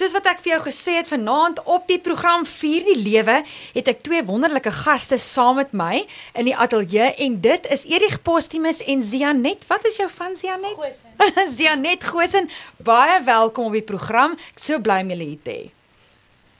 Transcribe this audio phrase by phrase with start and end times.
[0.00, 3.42] Soos wat ek vir jou gesê het vanaand op die program Vier die Lewe,
[3.74, 5.98] het ek twee wonderlike gaste saam met my
[6.40, 9.66] in die ateljee en dit is Erich Postumus en Zianet.
[9.68, 10.78] Wat is jou van Zianet?
[10.78, 11.34] Goosen.
[11.58, 12.48] Zianet Gosen,
[12.80, 14.38] baie welkom op die program.
[14.54, 15.66] Ek is so bly om julle hier te hê.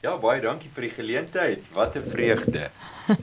[0.05, 1.63] Ja, baie dankie vir die geleentheid.
[1.73, 2.67] Wat 'n vreugde.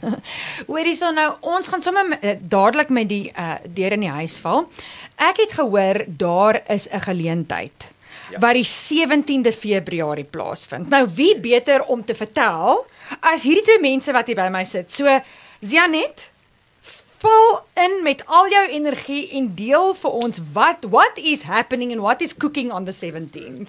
[0.72, 4.34] Hoorie so nou, ons gaan sommer uh, dadelik met die uh, deur in die huis
[4.42, 4.66] val.
[5.14, 7.94] Ek het gehoor daar is 'n geleentheid
[8.30, 8.38] Ja.
[8.38, 10.88] wat die 17de Februarie plaasvind.
[10.90, 12.86] Nou wie beter om te vertel
[13.20, 14.90] as hierdie twee mense wat hier by my sit.
[14.92, 15.20] So
[15.60, 16.28] Zianet,
[17.18, 22.00] val in met al jou energie en deel vir ons wat what is happening and
[22.04, 23.68] what is cooking on the 17th.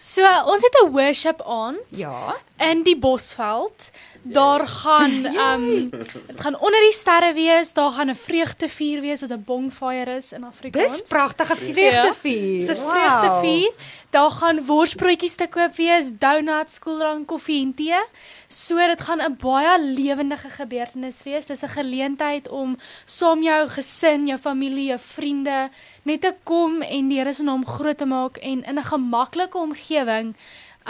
[0.00, 2.36] So ons het 'n worship aand Ja.
[2.58, 3.90] in die Bosveld.
[4.22, 5.90] Daar gaan um
[6.26, 10.32] dit gaan onder die sterre wees, daar gaan 'n vreugdevuur wees wat 'n bonfire is
[10.32, 10.98] in Afrikaans.
[10.98, 12.60] Dis pragtige vreugdevuur.
[12.60, 13.72] Dis 'n vreugdevuur.
[14.10, 18.02] Daar gaan worsbroodjies te koop wees, donuts, koeldrank, koffie en tee.
[18.48, 21.46] So dit gaan 'n baie lewendige gebeurtenis wees.
[21.46, 25.70] Dis 'n geleentheid om saam jou gesin, jou familie, jou vriende
[26.02, 29.58] net te kom en die Here se naam groot te maak en in 'n gemaklike
[29.58, 30.34] omgewing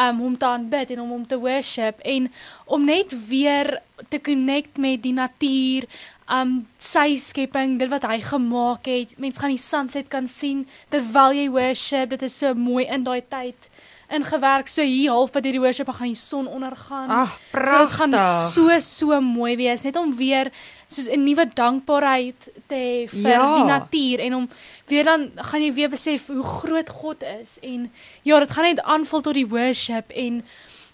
[0.00, 2.30] um om te aanbid en om hom te worship en
[2.66, 5.86] om net weer te connect met die natuur,
[6.30, 9.16] um sy skepping, dit wat hy gemaak het.
[9.18, 12.14] Mense gaan die sunset kan sien terwyl jy worship.
[12.14, 13.70] Dit is so mooi in daai tyd
[14.10, 14.68] ingewerk.
[14.70, 17.10] So hier halfpad hierdie worship dan gaan die son ondergaan.
[17.10, 18.16] Ag, So dit gaan
[18.50, 20.50] so so mooi wees net om weer
[20.90, 23.54] soos 'n nuwe dankbaarheid te hê vir Ja.
[23.56, 24.48] die natuur en om
[24.90, 27.90] weer dan gaan jy weer besef hoe groot God is en
[28.22, 30.44] ja, dit gaan net aanvul tot die worship en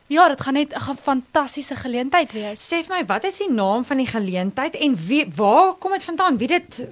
[0.08, 2.60] ja, dit gaan net 'n fantastiese geleentheid wees.
[2.72, 6.04] Sê vir my, wat is die naam van die geleentheid en wie waar kom dit
[6.04, 6.38] vandaan?
[6.38, 6.86] Wie dit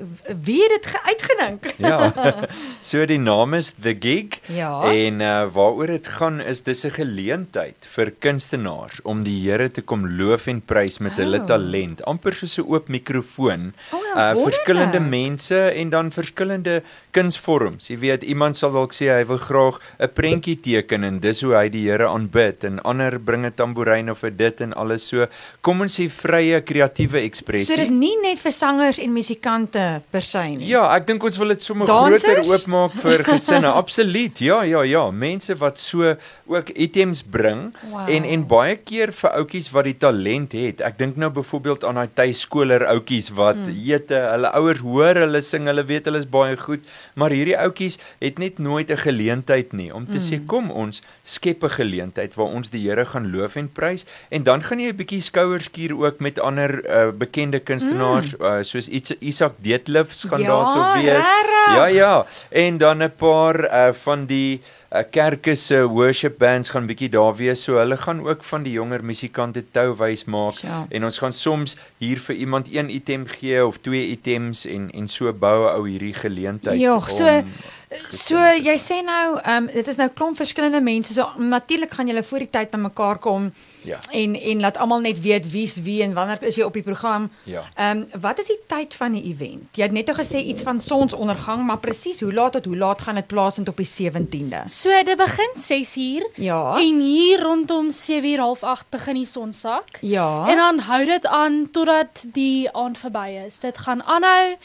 [0.44, 1.74] wie het dit ge- uitgedink?
[1.78, 2.12] Ja.
[2.90, 4.40] so die naam is The Gig.
[4.48, 4.82] Ja.
[4.82, 9.82] En uh waaroor dit gaan is dis 'n geleentheid vir kunstenaars om die Here te
[9.82, 11.46] kom loof en prys met hulle Oh.
[11.46, 13.72] talent, amper soos 'n oop mikrofoon.
[13.92, 16.82] O, ja, uh verskillende mense en dan verskillende
[17.14, 17.88] kunsvorms.
[17.92, 21.54] Jy weet, iemand sal dalk sê hy wil graag 'n prentjie teken en dis hoe
[21.54, 25.26] hy die Here aanbid en ander bring 'n tamboerijn of 'n dit en alles so.
[25.62, 27.66] Kom ons sê vrye kreatiewe ekspressie.
[27.66, 30.66] So dis nie net vir sangers en musikante per se nie.
[30.68, 32.22] Ja, ek dink ons wil dit sommer Dansers?
[32.22, 33.72] groter oopmaak vir gesinne.
[33.82, 34.38] Absoluut.
[34.40, 35.10] Ja, ja, ja.
[35.10, 38.08] Mense wat so ook items bring Wow.
[38.08, 40.80] en en baie keer vir ouetjies wat die talent het.
[40.80, 43.70] Ek dink nou byvoorbeeld aan daai tuiskoler ouetjies wat Hmm.
[43.72, 43.90] mm.
[43.92, 46.80] ete, hulle ouers hoor hulle sing, hulle weet hulle is baie goed,
[47.14, 50.26] maar hierdie ouetjies het net nooit 'n geleentheid nie om te mm.
[50.30, 54.42] sê kom ons skep 'n geleentheid waar ons die Here gaan loof en prys en
[54.42, 58.44] dan gaan jy 'n bietjie skouers skuur ook met ander uh, bekende kunstenaars mm.
[58.44, 61.24] uh, soos Isa- Isak Deetlifs gaan Ja, daarso wees.
[61.26, 61.52] regtig?
[61.76, 64.60] Ja ja, en dan 'n paar uh, van die
[64.92, 67.62] uh, kerke se worship bands gaan bietjie daar wees.
[67.62, 70.86] So hulle gaan ook van die jonger musikante touwys maak Ja.
[70.90, 75.08] en ons gaan soms hier vir iemand een item gee of twee items en en
[75.08, 76.80] so bou ou hierdie geleentheid.
[76.80, 77.44] Ja, so om
[78.10, 81.12] so jy sê nou, ehm um, dit is nou klomp verskillende mense.
[81.14, 83.52] So natuurlik gaan julle voor die tyd bymekaar kom
[83.84, 83.98] Ja.
[84.10, 87.30] en en laat almal net weet wie's wie en wanneer is jy op die program.
[87.44, 87.62] Ja.
[87.76, 89.68] Ehm um, wat is die tyd van die event?
[89.76, 93.02] Jy het net nou gesê iets van sonsondergang, maar presies hoe laat tot hoe laat
[93.02, 94.62] gaan dit plaasvind op die 17de?
[94.66, 96.76] So dit begin 6uur Ja.
[96.78, 99.98] en hier rondom 7:30 begin die son sak.
[100.00, 100.48] Ja.
[100.48, 103.58] En dan hou dit aan totdat die aand verby is.
[103.58, 104.56] Dit gaan aanhou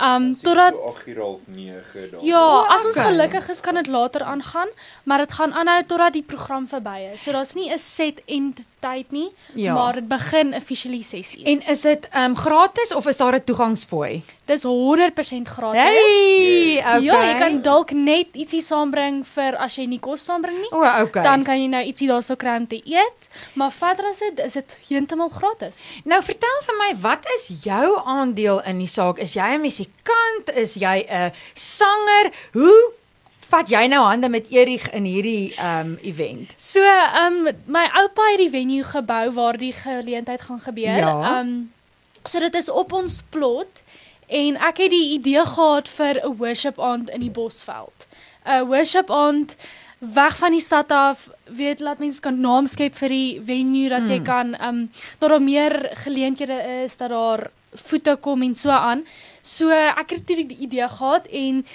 [0.00, 2.24] um totdat 8:30 daar.
[2.24, 3.10] Ja, O, as ons okay.
[3.10, 4.68] gelukkig is kan dit later aangaan,
[5.02, 7.22] maar dit gaan aanhou totdat die program verby is.
[7.22, 9.74] So daar's nie 'n set end tyd nie, Ja.
[9.74, 11.44] maar dit begin officially 6uur.
[11.44, 14.22] En is dit um, gratis of is daar 'n toegangsfooi?
[14.48, 15.80] Dis 100% gratis.
[15.80, 17.02] Hey, okay.
[17.04, 20.70] Ja, jy kan dalk net ietsie saambring vir as jy nie kos saambring nie.
[20.72, 21.20] O, okay.
[21.26, 23.28] Dan kan jy nou ietsie daarso kry om te eet,
[23.60, 25.82] maar verder as dit is dit heeltemal gratis.
[26.08, 29.20] Nou vertel vir my, wat is jou aandeel in die saak?
[29.20, 30.48] Is jy 'n musikant?
[30.56, 32.32] Is jy 'n sanger?
[32.56, 32.92] Hoe
[33.52, 36.48] vat jy nou hande met Erich in hierdie um, event?
[36.56, 41.04] So, um, my oupa het die venue gebou waar die geleentheid gaan gebeur.
[41.04, 41.40] Ja.
[41.40, 41.72] Um,
[42.24, 43.68] so dit is op ons plot
[44.28, 48.06] en ek het die idee gehad vir 'n worship aand in die Bosveld.
[48.44, 49.56] 'n Worship aand
[49.98, 54.08] weg van die stad af, weet laat mense kan naam skep vir die venue dat
[54.08, 58.70] jy kan ehm um, dat daar meer geleenthede is dat daar voete kom en so
[58.70, 59.04] aan.
[59.42, 61.66] So ek het toe die idee gehad en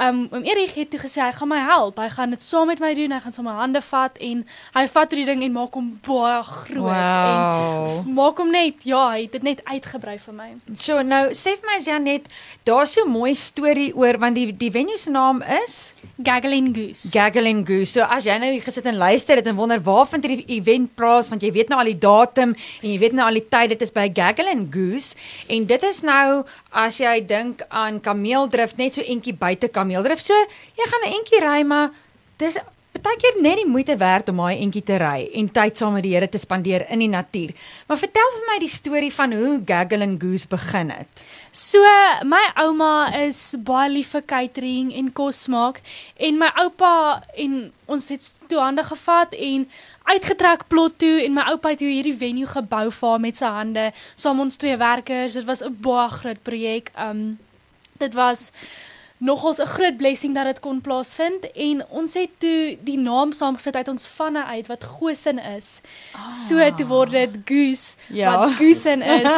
[0.00, 1.98] Um oom Erik het toe gesê hy gaan my help.
[2.00, 3.12] Hy gaan dit saam met my doen.
[3.12, 6.88] Hy gaan my hande vat en hy vat die ding en maak hom baie groot
[6.88, 8.00] Wow.
[8.06, 10.48] en maak hom net ja, hy het dit net uitgebrei vir my.
[10.76, 12.28] So nou sê vir my Janet,
[12.64, 15.92] daar's so 'n mooi storie oor want die die venue se naam is
[16.22, 17.10] Gaggling Goose.
[17.12, 17.92] Gaggle and Goose.
[17.92, 20.94] So as jy nou hier gesit en luister het en wonder waar vind hierdie event
[20.96, 23.68] plaas want jy weet nou al die datum en jy weet nou al die tyd
[23.74, 25.14] dit is by Gaggle and Goose
[25.48, 30.22] en dit is nou as jy dink aan kameeldrift net so entjie buite kameeldrift.
[30.24, 30.34] So
[30.78, 31.90] jy gaan 'n entjie ry maar
[32.36, 32.58] dis
[33.00, 36.12] partykeer net die moeite werd om daai entjie te ry en tyd saam met die
[36.14, 37.52] Here te spandeer in die natuur.
[37.88, 41.22] Maar vertel vir my die storie van hoe Gaggle and Goose begin het.
[41.52, 41.80] So
[42.28, 45.80] my ouma is baie lief vir catering en kos maak
[46.16, 46.92] en my oupa
[47.34, 47.56] en
[47.90, 49.66] ons het toe hande gevat en
[50.10, 53.90] uitgetrek plot toe en my oupa het hierdie venue gebou vir haar met sy hande
[54.14, 55.38] saam ons twee werkers.
[55.38, 56.92] Dit was 'n baie groot projek.
[56.98, 57.38] Um
[57.98, 58.50] dit was
[59.20, 63.76] nogals 'n groot blessing dat dit kon plaasvind en ons het toe die naam saamgesit
[63.76, 65.80] uit ons vanne uit wat Gosen is.
[66.16, 66.30] Ah.
[66.30, 68.38] So toe word dit Goose Ja.
[68.38, 69.28] wat Goosen is.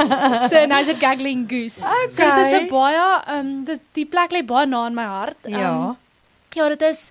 [0.51, 1.81] so nou is dit Gaggling Goose.
[2.09, 5.37] So dit is 'n baie um dit die plek lê baie na in my hart.
[5.45, 5.97] Um, Ja.
[6.55, 7.11] Ja, dit is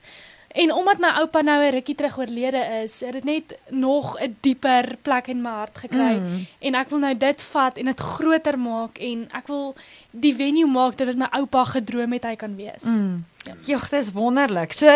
[0.54, 4.38] en omdat my oupa nou 'n rukkie terug oorlede is, het dit net nog 'n
[4.42, 6.46] dieper plek in my hart gekry Mm.
[6.60, 9.76] en ek wil nou dit vat en dit groter maak en ek wil
[10.12, 12.84] die venue maak dat dit my oupa gedroom het hy kan wees.
[12.84, 13.26] Mm.
[13.46, 13.54] Ja.
[13.66, 14.74] Jogg, dis wonderlik.
[14.74, 14.88] So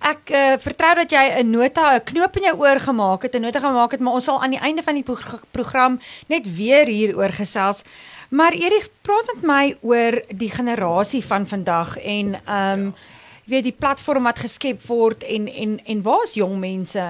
[0.00, 3.40] ek uh, vertrou dat jy 'n nota, 'n knoop in jou oor gemaak het, 'n
[3.40, 5.16] nota gemaak het, maar ons sal aan die einde van die pro
[5.50, 7.82] program net weer hieroor gesels.
[8.30, 12.94] Maar Erik, praat met my oor die generasie van vandag en ehm um,
[13.44, 17.04] jy weet die platform wat geskep word en en en waar's jong mense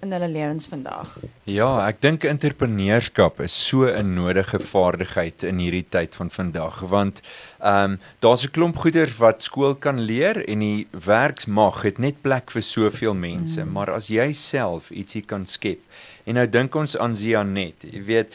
[0.00, 1.16] in hulle lewens vandag?
[1.50, 7.22] Ja, ek dink entrepreneurskap is so 'n nodige vaardigheid in hierdie tyd van vandag want
[7.58, 12.22] ehm um, daar's 'n klomp goeders wat skool kan leer en die werksmag het net
[12.22, 13.72] plek vir soveel mense, mm.
[13.72, 15.80] maar as jy self ietsie kan skep
[16.28, 17.86] En nou dink ons aan Zianet.
[17.88, 18.34] Jy weet,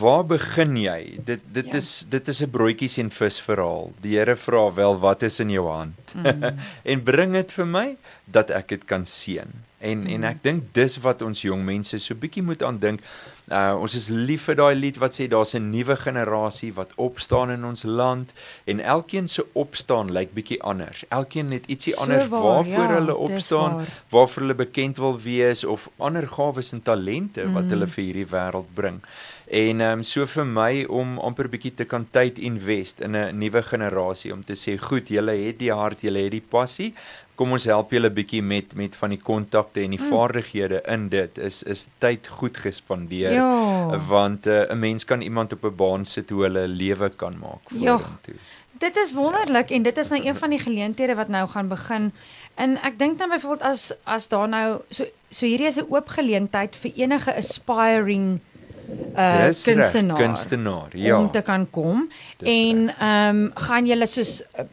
[0.00, 1.00] waar begin jy?
[1.28, 1.80] Dit dit ja.
[1.80, 3.92] is dit is 'n broodjies en vis verhaal.
[4.00, 6.14] Die Here vra wel wat is in jou hand?
[6.14, 6.56] Mm.
[6.90, 9.52] en bring dit vir my dat ek dit kan seën.
[9.84, 10.12] En mm.
[10.16, 13.04] en ek dink dis wat ons jong mense so bietjie moet aandink.
[13.52, 17.50] Uh ons is lief vir daai lied wat sê daar's 'n nuwe generasie wat opstaan
[17.50, 18.32] in ons land
[18.64, 21.04] en elkeen se opstaan lyk bietjie anders.
[21.08, 23.92] Elkeen het ietsie So anders waar, waarvoor ja, hulle opstaan, waar.
[24.10, 27.70] waarvoor hulle bekend wil wees of ander gawes en talente wat Mm.
[27.70, 29.00] hulle vir hierdie wêreld bring.
[29.46, 33.38] En ehm um, so vir my om amper bietjie te kan tyd invest in 'n
[33.38, 36.94] nuwe generasie om te sê, goed, julle het die hart, julle het die passie.
[37.34, 40.08] Kom ons help julle bietjie met met van die kontakte en die Mm.
[40.08, 41.38] vaardighede in dit.
[41.38, 43.98] Is is tyd goed gespandeer Ja.
[44.08, 47.10] want eh, 'n uh, mens kan iemand op 'n baan sit hoe hulle 'n lewe
[47.16, 47.98] kan maak Ja.
[47.98, 48.34] vorentoe.
[48.78, 52.12] Dit is wonderlik en dit is nou een van die geleenthede wat nou gaan begin.
[52.54, 56.08] En ek dink dan byvoorbeeld as as daar nou so so hierdie is 'n oop
[56.08, 58.40] geleentheid vir enige aspiring
[59.16, 61.18] uh Dis kunstenaar, kunstenaar, ja.
[61.18, 62.08] om te kan kom.
[62.38, 64.64] Dis en ehm um, gaan julle soos uh,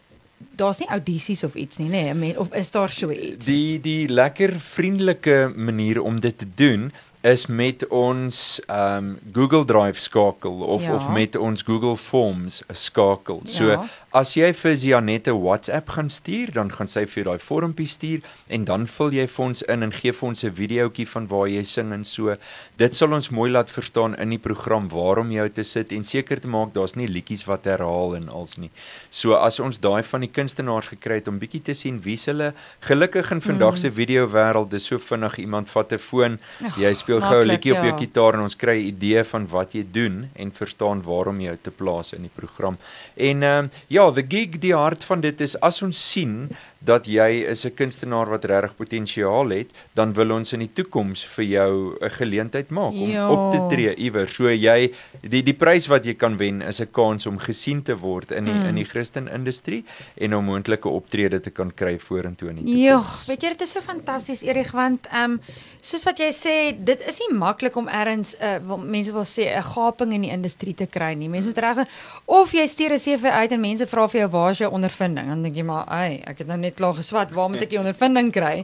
[0.61, 3.45] daar's nie audisies of iets nie, nê, nee, of is daar so iets?
[3.45, 6.91] Die die lekker vriendelike manier om dit te doen
[7.21, 10.95] is met ons um, Google Drive skakel of Ja.
[10.95, 13.41] of met ons Google Forms skakel.
[13.45, 13.85] So Ja.
[14.13, 18.65] as jy vir Janette WhatsApp gaan stuur, dan gaan sy vir daai vormpie stuur en
[18.65, 21.63] dan vul jy vir ons in en gee vir ons 'n videoetjie van waar jy
[21.63, 22.35] sing en so.
[22.77, 26.39] Dit sal ons mooi laat verstaan in die program waarom jy te sit en seker
[26.41, 28.71] te maak daar's nie liedjies wat herhaal en als nie.
[29.11, 32.53] So as ons daai van die kunstenaars gekry het om bietjie te sien wie's hulle
[32.81, 36.39] gelukkig in vandag se video wêreld dis so vinnig iemand vat 'n foon,
[36.77, 37.97] jy speel gou 'n liedjie op jou ja.
[37.97, 41.57] gitaar en ons kry 'n idee van wat jy doen en verstaan waarom jy jou
[41.61, 42.77] te plaas in die program.
[43.15, 46.49] En ehm uh, ja, the gig die hart van dit is as ons sien
[46.83, 51.23] dat jy is 'n kunstenaar wat regtig potensiaal het, dan wil ons in die toekoms
[51.25, 53.29] vir jou 'n geleentheid maak om Ja.
[53.31, 54.33] op te tree iewers.
[54.35, 57.95] So jy die die prys wat jy kan wen is 'n kans om gesien te
[57.95, 58.65] word in die Mm.
[58.67, 59.85] in die Christen industrie
[60.17, 63.27] en om moontlike optrede te kan kry vorentoe in die toekoms.
[63.27, 65.39] weet jy dit is so fantasties Erig want ehm um,
[65.81, 69.55] soos wat jy sê, dit is nie maklik om ergens uh, wil, mense wil sê
[69.55, 71.29] 'n gaping in die industrie te kry nie.
[71.29, 71.87] Mense moet reg
[72.25, 75.27] of jy stuur 'n CV uit en mense vra vir jou waar is jou ondervinding?
[75.27, 77.79] Dan dink jy maar, "Ag, ek het nou net klaar geswat, waar moet ek die
[77.79, 78.63] ondervinding kry?"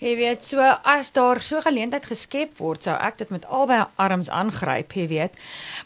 [0.00, 4.28] Jy weet, so as daar so geleentheid geskep word, sou ek dit met albei arms
[4.30, 5.32] aangryp, jy weet.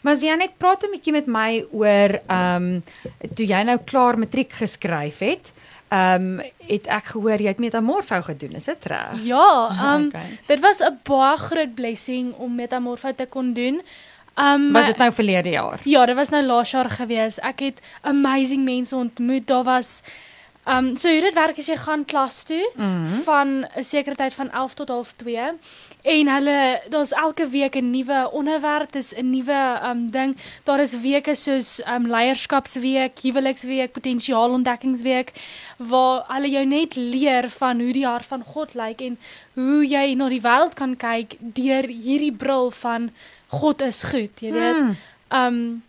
[0.01, 2.83] Maar as jy net praat 'n bietjie met my oor ehm um,
[3.35, 5.51] toe jy nou klaar matriek geskryf het.
[5.91, 9.23] Ehm um, het ek gehoor jy het metamorfo gedoen, is dit reg?
[9.23, 10.39] Ja, um, Okay.
[10.47, 13.81] dit was 'n baie groot blessing om metamorfo te kon doen.
[14.37, 15.79] Um Was dit nou verlede jaar?
[15.83, 17.39] Ja, dit was nou laas jaar gewees.
[17.39, 19.47] Ek het amazing mense ontmoet.
[19.47, 20.01] Daar was
[20.63, 23.23] Ehm um, so hoe dit werk is jy gaan klas toe mm.
[23.25, 25.57] van 'n sekere tyd van 11 tot 12:30
[26.01, 30.37] en hulle daar's elke week 'n nuwe onderwerp, dis 'n nuwe ehm um, ding.
[30.63, 35.31] Daar is weke soos ehm um, leierskapsweek, huweliksweek, potensiaalontdekkingsweek
[35.77, 39.17] waar hulle jou net leer van hoe die hart van God lyk en
[39.53, 43.09] hoe jy na die wêreld kan kyk deur hierdie bril van
[43.47, 44.81] God is goed, jy weet.
[44.81, 44.95] Mm.
[45.29, 45.83] Um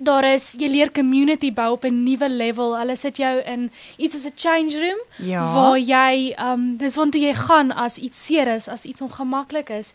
[0.00, 2.76] daar is jy leer community bou op 'n nuwe level.
[2.78, 5.52] Hulle sit jou in iets soos 'n change room Ja.
[5.54, 9.94] waar jy um dis waartoe jy gaan as iets seer is, as iets ongemaklik is.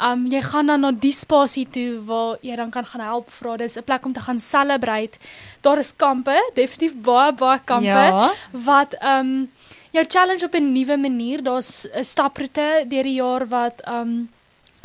[0.00, 3.56] Um jy gaan dan na die spasie toe waar jy dan kan gaan help vra.
[3.56, 5.18] Dis 'n plek om te gaan celebrate.
[5.62, 8.32] Daar is kampe, definitief baie baie kampe Ja.
[8.52, 9.50] wat um
[9.92, 11.42] jou challenge op 'n nuwe manier.
[11.42, 14.28] Daar's 'n staproete deur die jaar wat um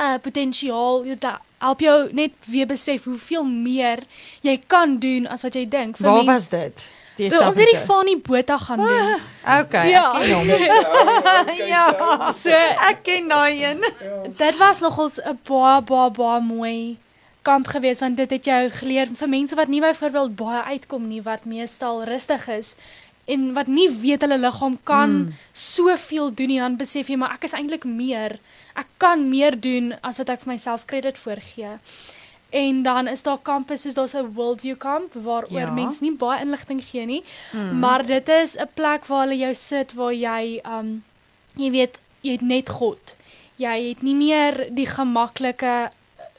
[0.00, 4.02] uh potensiaal jy da- help jou net weer besef hoeveel meer
[4.42, 5.98] jy kan doen as wat jy dink.
[6.00, 6.88] Waar mense- was dit?
[7.20, 7.76] Die ons het die?
[7.84, 9.18] Fani Botha gaan doen.
[9.60, 10.14] Okay, Ja.
[10.16, 10.46] ek ken hom.
[11.74, 12.32] ja.
[12.32, 12.50] So
[12.88, 13.84] Ek ken daai een.
[14.36, 16.98] dit was nogals 'n baie baie baie mooi
[17.42, 21.22] kamp geweest want dit het jou geleer vir mense wat nie byvoorbeeld baie uitkom nie
[21.22, 22.74] wat meestal rustig is
[23.34, 25.34] en wat nie weet hulle liggaam kan mm.
[25.52, 28.38] soveel doen nie dan besef jy maar ek is eintlik meer
[28.78, 31.76] ek kan meer doen as wat ek vir myself krediet voorgee
[32.50, 35.66] en dan is daar kampe soos daar's 'n worldview kamp waaroor Ja.
[35.66, 35.72] ja.
[35.72, 37.78] mense nie baie inligting gee nie mm.
[37.78, 41.02] maar dit is 'n plek waar hulle jou sit waar jy um
[41.56, 43.16] jy weet jy het net God
[43.56, 45.90] jy het nie meer die gemaklike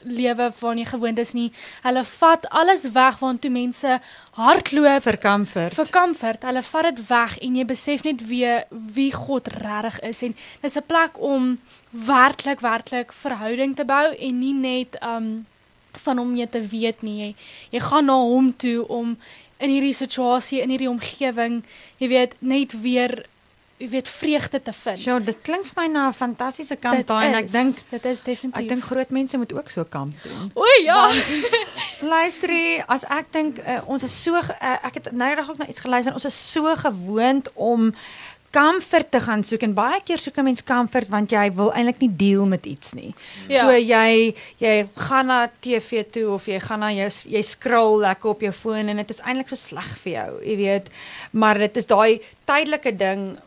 [0.04, 1.52] lewe waarna jy gewoond is nie.
[1.82, 4.00] Hulle vat alles weg waartoe mense
[4.38, 5.74] hardloop Vir comfort.
[5.74, 6.42] vir comfort.
[6.42, 10.76] Hulle vat dit weg en jy besef net weer wie God regtig is en dis
[10.76, 11.58] 'n plek om
[11.90, 15.46] werklik werklik verhouding te bou en nie net um
[16.04, 17.18] van hom jy te weet nie.
[17.18, 17.34] Jy,
[17.70, 19.16] jy gaan na hom toe om
[19.58, 21.62] in hierdie situasie, in hierdie omgewing,
[21.98, 23.26] jy weet, net weer
[23.82, 25.02] jy weet vreugde te vind.
[25.02, 28.20] Ja, dit klink vir my na 'n fantastiese kamp daai en ek dink dit is
[28.22, 28.62] definitief.
[28.62, 30.50] ek dink groot mense moet ook so kamp doen.
[30.54, 31.10] o ja.
[32.14, 35.50] Luister, hier, as ek dink uh, ons is so uh, ek het nou die dag
[35.50, 36.14] ook na iets geluister.
[36.14, 37.94] Ons is so gewoond om
[38.52, 42.00] comfort te gaan soek en baie keer soek 'n mens comfort want jy wil eintlik
[42.00, 43.14] nie deel met iets nie.
[43.48, 43.64] Ja.
[43.64, 48.30] So jy jy gaan na TV toe of jy gaan na jou jy scroll lekker
[48.30, 50.86] op jou foon en dit is eintlik so sleg vir jou, jy weet.
[51.32, 53.38] Maar dit is daai tydelike ding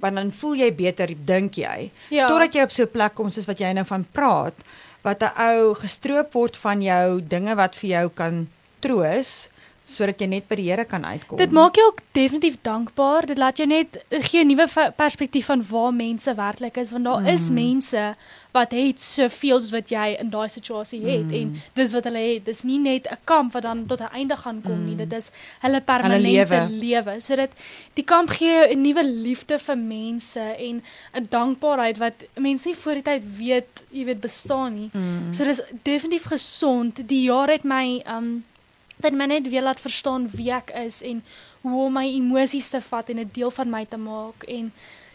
[0.00, 1.90] want dan voel jy beter, dink jy.
[2.10, 2.28] Ja.
[2.28, 4.54] Totdat jy op so 'n plek kom soos wat jy nou van praat,
[5.02, 8.48] wat 'n ou gestroop word van jou dinge wat vir jou kan
[8.80, 9.48] troos
[9.86, 11.38] sodat jy net by die Here kan uitkom.
[11.38, 13.26] Dit maak jou ook definitief dankbaar.
[13.30, 14.66] Dit laat jou net gee 'n nuwe
[14.96, 17.26] perspektief van waar mense werklik is want daar mm.
[17.26, 18.16] is mense
[18.52, 21.34] wat het soveel soos wat jy in daai situasie het mm.
[21.38, 22.44] en dis wat hulle het.
[22.44, 24.86] Dis nie net 'n kamp wat dan tot 'n einde gaan kom mm.
[24.86, 24.96] nie.
[24.96, 27.20] Dit is hulle permanente lewe.
[27.20, 27.50] So dit
[27.94, 30.82] die kamp gee jou 'n nuwe liefde vir mense en
[31.14, 34.90] 'n dankbaarheid wat mense nie voor die tyd weet, jy weet bestaan nie.
[34.92, 35.32] Mm.
[35.32, 37.08] So dis definitief gesond.
[37.08, 38.44] Die jaar het my um
[38.96, 41.22] dit my net weer laat verstaan wie ek is en
[41.60, 44.72] hoe om my emosies te vat en 'n deel van my te maak en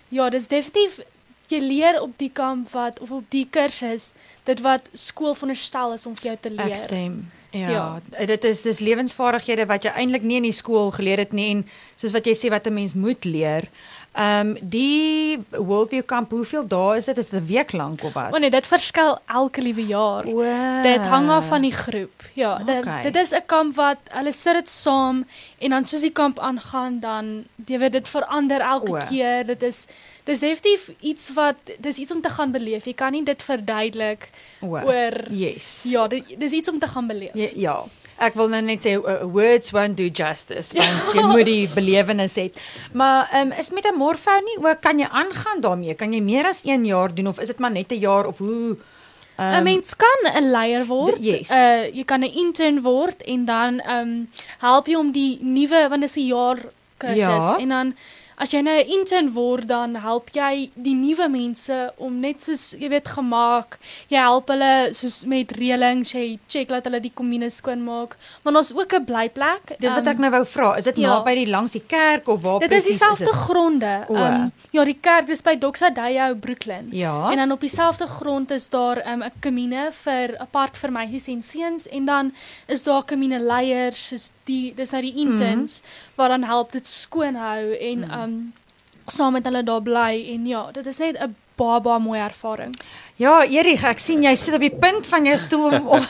[0.10, 1.00] ja, dis definitief
[1.48, 6.06] jy leer op die kamp wat of op die kursus dit wat skool veronderstel is
[6.06, 6.76] om vir jou te ek leer.
[6.76, 7.32] stem.
[7.52, 8.02] Ja, Ja.
[8.26, 11.66] dit is dis lewensvaardighede wat jy eintlik nie in die skool geleer het nie en
[11.96, 13.64] soos wat jy sê wat 'n mens moet leer.
[14.14, 17.18] Ehm um, die Worldview kamp, hoeveel dae is dit?
[17.18, 18.34] Is dit 'n week lank of wat?
[18.34, 20.26] O nee, dit verskil elke liewe jaar.
[20.26, 20.42] O,
[20.84, 22.24] Dit hang af van die groep.
[22.34, 23.04] Ja, dit, Okay.
[23.04, 25.26] dit is 'n kamp wat hulle sit dit saam
[25.60, 28.98] en dan soos die kamp aangaan dan jy weet dit verander elke O.
[29.10, 29.46] keer.
[29.46, 29.88] Dit is
[30.26, 32.86] dis definitief iets wat dis iets om te gaan beleef.
[32.86, 34.30] Jy kan nie dit verduidelik
[34.62, 35.84] o, oor Yes.
[35.90, 37.32] ja, dit dis iets om te gaan beleef.
[37.34, 37.84] Ja, ja.
[38.22, 42.36] Ek wil nou net sê uh, words won't do justice want jy moet die belewenis
[42.38, 42.52] hê.
[42.94, 45.94] Maar ehm um, is met 'n morfou nie ook kan jy aangaan daarmee?
[45.96, 48.38] Kan jy meer as 1 jaar doen of is dit maar net 'n jaar of
[48.38, 48.78] hoe
[49.38, 51.18] 'n um, Mens kan 'n leier word.
[51.20, 51.50] yes.
[51.50, 54.30] Uh jy kan 'n intern word en dan ehm um,
[54.60, 56.58] help jy om die nuwe want dit is 'n jaar
[56.98, 57.18] kursus
[57.50, 57.58] Ja.
[57.58, 57.96] en dan
[58.42, 62.74] as jy nou 'n intern word dan help jy die nuwe mense om net soos
[62.80, 63.78] jy weet gemaak.
[64.10, 68.18] Jy help hulle soos met reëlings, jy check dat hulle die kommune skoon maak.
[68.44, 69.78] Maar ons ook 'n blyplek.
[69.80, 70.78] Dis wat Ehm, ek nou wou vra.
[70.78, 71.08] Is dit ja.
[71.08, 74.06] naby die langs die kerk of waar Dit is presies dieselfde gronde.
[74.08, 74.16] O.
[74.16, 76.88] Um, ja, die kerk dis by Doxadeo Brooklyn.
[76.92, 77.32] Ja.
[77.32, 81.42] En dan op dieselfde grond is daar um, 'n kamine vir apart vir meisies en
[81.42, 82.34] seuns en dan
[82.68, 86.16] is daar kamine leiers soos die dis nou die interns mm -hmm.
[86.16, 88.12] wat dan help dit skoon hou en mm.
[88.12, 88.54] um
[89.06, 92.76] saam met hulle daar bly en ja, dit is net 'n baie baie mooi ervaring.
[93.22, 96.06] Ja, Erik, ek sien jy sit op die punt van jou stoel om om,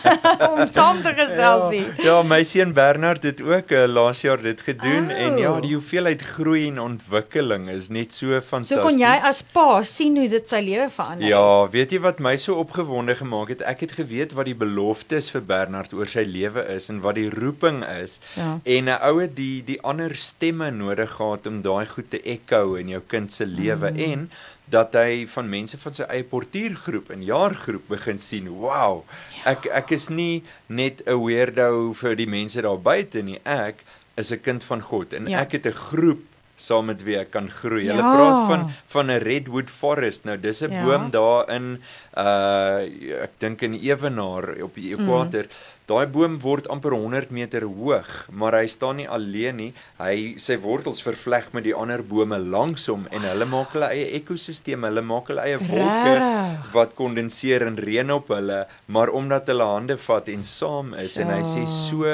[0.47, 1.89] om saam te gesels hier.
[1.99, 5.17] Ja, ja, my seun Bernard het ook uh, laas jaar dit gedoen Oh.
[5.17, 8.77] en ja, die hoeveelheid groei en ontwikkeling is net so fantasties.
[8.77, 11.25] So kon jy as pa sien hoe dit sy lewe verander.
[11.25, 11.31] het.
[11.33, 13.63] Ja, weet jy wat my so opgewonde gemaak het?
[13.67, 17.29] Ek het geweet wat die beloftes vir Bernard oor sy lewe is en wat die
[17.33, 18.19] roeping is.
[18.37, 18.59] Ja.
[18.63, 22.89] En 'n oue die die ander stemme nodig gehad om daai goed te echo in
[22.89, 23.99] jou kind se lewe mm.
[24.11, 24.29] en
[24.71, 28.47] dat hy van mense van sy eie portuïergroep en jaargroep begin sien.
[28.63, 29.03] Wow.
[29.45, 33.39] Ek ek is nie net 'n weirdo vir die mense daar buite nie.
[33.45, 33.83] Ek
[34.17, 35.39] is 'n kind van God en Ja.
[35.41, 36.23] ek het 'n groep
[36.55, 37.87] saam met wie ek kan groei.
[37.87, 38.15] Hulle Ja.
[38.15, 40.25] praat van van 'n redwood forest.
[40.25, 40.83] Nou dis 'n Ja.
[40.85, 41.81] boom daar in
[42.17, 42.85] uh
[43.23, 45.43] ek dink in Ewenaar op die ekwator.
[45.43, 45.80] Mm.
[45.89, 49.69] Daai boom word amper 100 meter hoog, maar hy staan nie alleen nie.
[49.97, 54.11] Hy sy wortels vervleg met die ander bome langs hom en hulle maak hulle eie
[54.19, 54.85] ekosisteem.
[54.87, 56.69] Hulle maak hulle eie wolke Regtig?
[56.75, 58.61] wat kondenseer en reën op hulle,
[58.93, 62.05] maar omdat hulle hande vat en saam is en hy sê so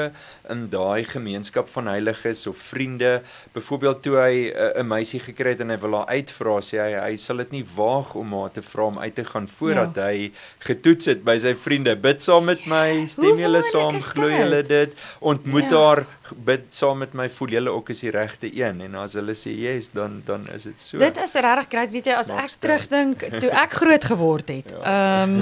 [0.50, 5.60] in daai gemeenskap van heiliges of vriende, byvoorbeeld toe hy 'n uh, meisie gekry het
[5.60, 8.62] en hy wil haar uitvra, sê hy hy sal dit nie waag om haar te
[8.62, 10.08] vra om uit te gaan voordat ja.
[10.10, 11.96] hy getoets het by sy vriende.
[11.96, 15.78] Bid saam met my, stem julle saam, glo julle dit, ontmoet Ja.
[15.84, 19.34] haar, bid saam met my, voel julle ook is die regte een en as hulle
[19.38, 20.98] sê yes, dan dan is dit so.
[20.98, 24.72] Dit is regtig great, weet jy, as Maak ek terugdink toe ek groot geword het.
[24.92, 25.36] Ehm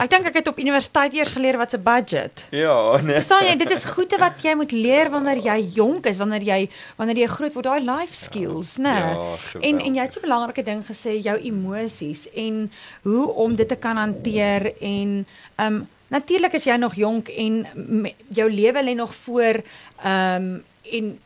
[0.00, 2.46] ek dink ek het op universiteit eers geleer wat 'n budget.
[2.50, 3.14] ja, nee.
[3.14, 6.68] Verstaan jy, dit is goeie wat jy moet leer wanneer jy jonk is, wanneer jy
[6.96, 8.98] wanneer jy groot word, daai life skills, né?
[8.98, 12.70] Ja, en en jy het so 'n belangrike ding gesê, jou emosies en
[13.02, 17.66] hoe om dit te kan hanteer en ehm um, natuurlik is jy nog jonk en
[17.74, 19.62] me- jou lewe lê nog voor
[20.02, 21.18] ehm um, en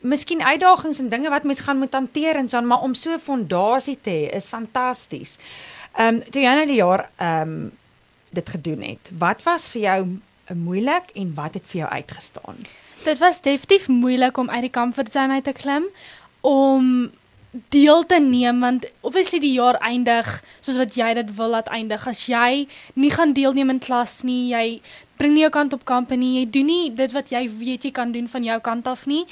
[0.00, 3.12] miskien uitdagings en dinge wat mens gaan moet hanteer en so aan, maar om so
[3.12, 5.36] 'n fondasie te hê is fantasties.
[5.96, 7.72] Ehm um, toe jy nou die jaar ehm um,
[8.30, 9.10] dit gedoen het.
[9.18, 10.18] Wat was vir jou
[10.54, 12.56] moeilik en wat het vir jou uitgestaan?
[13.04, 15.84] Dit was definitief moeilik om uit die comfortzone uit te klim
[16.40, 17.10] om
[17.70, 20.28] deel te neem want obviously die jaar eindig
[20.60, 22.06] soos wat jy dit wil laat eindig.
[22.06, 24.80] As jy nie gaan deelneem in klas nie, jy
[25.16, 27.90] bring nie jou kant op kamp nie, jy doen nie dit wat jy weet jy
[27.96, 29.24] kan doen van jou kant af nie,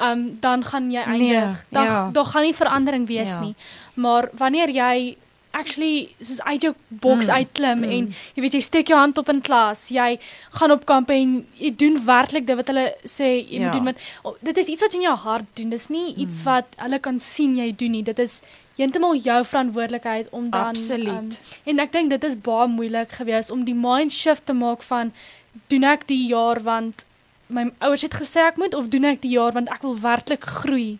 [0.00, 1.64] um dan gaan jy Nee, eindig.
[1.70, 2.10] Dan ja.
[2.12, 3.40] daar gaan nie verandering wees Ja.
[3.40, 3.54] nie.
[3.94, 5.16] Maar wanneer jy
[5.52, 7.90] actually soos uit jou boks Mm, uitklim mm.
[7.96, 10.18] en jy weet jy steek jou hand op in klas, jy
[10.58, 13.64] gaan op kamp en jy doen werklik dit wat hulle sê jy Ja.
[13.64, 15.70] moet doen met oh, dit is iets wat in jou hart doen.
[15.70, 16.20] Dis nie Mm.
[16.22, 18.02] iets wat hulle kan sien jy doen nie.
[18.02, 18.42] Dit is
[18.76, 21.40] heeltemal jou verantwoordelikheid om dan Absoluut.
[21.66, 25.12] en ek dink dit is baie moeilik geweest om die mind shift te maak van
[25.68, 27.04] doen ek die jaar want
[27.48, 30.44] my ouers het gesê ek moet of doen ek die jaar want ek wil werklik
[30.44, 30.98] groei.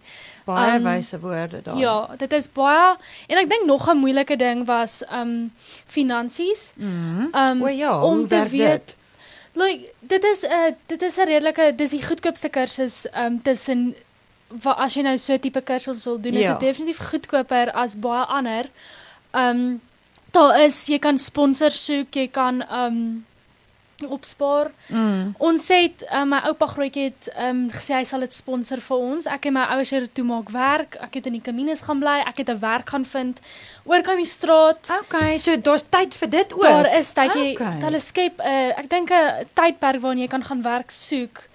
[0.55, 1.77] Baie Um, wyse woorde daar.
[1.79, 2.97] Ja, dit is baie
[3.29, 5.53] en ek dink nog 'n moeilike ding was um
[5.87, 6.73] finansies.
[6.77, 7.29] Mhm.
[7.35, 8.97] Um O ja, om te weet dit?
[9.55, 13.95] Like dit is 'n uh, dit is 'n redelike dis die goedkoopste kursus um tussen
[14.63, 16.53] wat as jy nou so 'n tipe kursus wil doen, is Ja.
[16.53, 18.65] dit definitief goedkoper as baie ander.
[19.35, 19.81] Um
[20.33, 23.25] daar is jy kan sponsors soek, jy kan um
[24.09, 24.71] opspaar.
[24.89, 25.35] Mm.
[25.39, 29.27] Ons het um, my oupa grootjie het um gesê hy sal dit sponsor vir ons.
[29.27, 30.97] Ek en my ouers het toe maak werk.
[31.01, 32.21] Ek het in die Kamines gaan bly.
[32.27, 33.41] Ek het 'n werk gaan vind
[33.85, 34.91] oor kan die straat.
[35.05, 36.63] Okay, so daar's tyd vir dit ook.
[36.63, 37.81] Daar is dat jy Okay.
[37.81, 41.50] hulle skep 'n uh, ek dink 'n tydperk waarin jy kan gaan werk soek.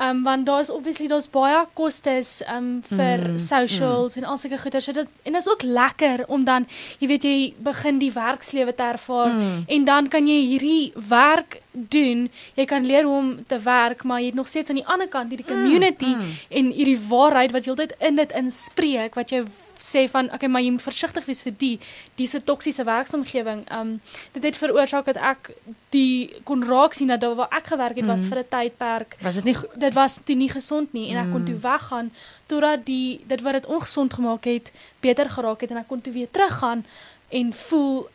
[0.00, 4.22] Um want daar's obviously daar's baie kostes um vir Mm, mm, socials mm.
[4.22, 4.82] en al sulke goeder.
[4.82, 6.66] So dit en dit is ook lekker om dan
[7.00, 9.64] jy weet jy begin die werkslewe te ervaar Mm.
[9.68, 12.30] en dan kan jy hierdie werk doen.
[12.54, 15.08] Jy kan leer hoe om te werk, maar jy het nog steeds aan die ander
[15.08, 16.30] kant hierdie community mm.
[16.48, 19.44] en hierdie waarheid wat heeltyd in dit inspreek wat jy
[19.78, 21.78] sê van okay maar jy moet versigtig wees vir die
[22.16, 23.64] dis 'n toksiese werksomgewing.
[23.72, 24.00] Um
[24.32, 25.50] dit het veroorsaak dat ek
[25.90, 28.28] die kon raak sien dat daar waar ek gewerk het was Mhm.
[28.28, 29.16] vir 'n tydperk.
[29.22, 31.46] Was dit nie Dit was toe nie gesond nie en ek kon Mm.
[31.46, 32.10] toe weggaan
[32.46, 36.12] totdat die dit wat dit ongesond gemaak het beter geraak het en ek kon toe
[36.12, 36.84] weer teruggaan
[37.30, 38.08] en voel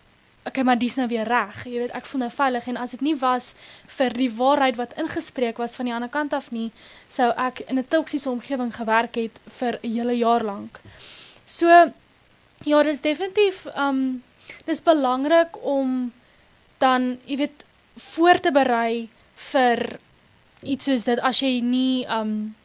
[0.45, 1.63] okay maar dis nou weer reg.
[1.65, 3.55] Jy weet ek voel nou veilig en as dit nie was
[3.87, 6.71] vir die waarheid wat ingespreek was van die ander kant af nie,
[7.07, 10.79] sou ek in 'n toksiese omgewing gewerk het vir 'n hele jaar lank.
[11.45, 11.67] So
[12.63, 14.23] ja, dis definitief um
[14.65, 16.11] dis belangrik om
[16.77, 17.65] dan jy weet
[18.15, 19.09] voor te berei
[19.51, 19.99] vir
[20.63, 22.55] iets soos dit as jy nie um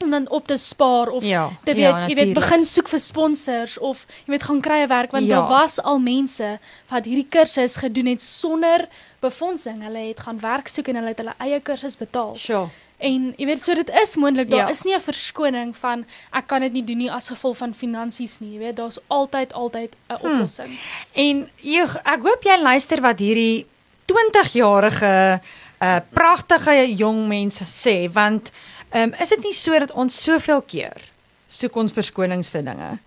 [0.00, 1.50] om dan op te spaar of Ja.
[1.64, 4.88] te weet, ja, jy weet begin soek vir sponsors of jy weet gaan kry 'n
[4.88, 5.36] werk want Ja.
[5.40, 8.88] daar was al mense wat hierdie kursus gedoen het sonder
[9.20, 9.82] befondsing.
[9.82, 12.36] Hulle het gaan werk soek en hulle het hulle eie kursus betaal.
[12.36, 12.68] Sure.
[13.00, 14.50] En jy weet so dit is moontlik.
[14.50, 14.70] Daar Ja.
[14.70, 18.38] is nie 'n verskoning van ek kan dit nie doen nie as gevolg van finansies
[18.40, 18.52] nie.
[18.52, 20.78] Jy weet daar's altyd altyd 'n oplossing.
[21.14, 23.66] En jy ek hoop jy luister wat hierdie
[24.06, 25.40] 20-jarige
[25.82, 28.50] uh pragtige jong mense sê want
[28.94, 31.00] um, is dit nie so dat ons soveel keer
[31.48, 32.98] soek ons verskonings vir dinge.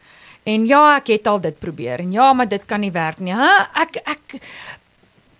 [0.43, 3.31] En ja, ek het al dit probeer en ja, maar dit kan nie werk nie.
[3.33, 4.41] Ha, ek ek